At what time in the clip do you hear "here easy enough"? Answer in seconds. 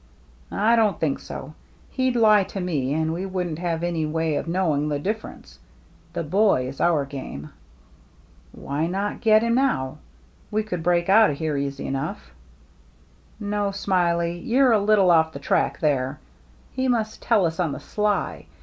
11.37-12.31